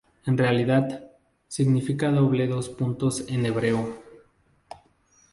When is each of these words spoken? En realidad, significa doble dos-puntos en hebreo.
En 0.25 0.35
realidad, 0.35 1.11
significa 1.47 2.09
doble 2.09 2.47
dos-puntos 2.47 3.25
en 3.29 3.45
hebreo. 3.45 4.01